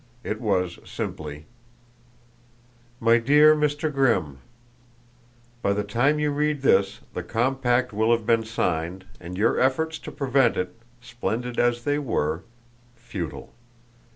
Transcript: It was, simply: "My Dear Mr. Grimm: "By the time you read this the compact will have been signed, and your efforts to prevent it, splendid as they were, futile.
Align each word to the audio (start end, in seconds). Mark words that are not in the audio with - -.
It 0.23 0.41
was, 0.41 0.79
simply: 0.83 1.45
"My 2.99 3.19
Dear 3.19 3.55
Mr. 3.55 3.93
Grimm: 3.93 4.39
"By 5.61 5.73
the 5.73 5.83
time 5.83 6.17
you 6.17 6.31
read 6.31 6.63
this 6.63 7.01
the 7.13 7.21
compact 7.21 7.93
will 7.93 8.11
have 8.11 8.25
been 8.25 8.43
signed, 8.43 9.05
and 9.19 9.37
your 9.37 9.59
efforts 9.59 9.99
to 9.99 10.11
prevent 10.11 10.57
it, 10.57 10.73
splendid 11.01 11.59
as 11.59 11.83
they 11.83 11.99
were, 11.99 12.41
futile. 12.95 13.53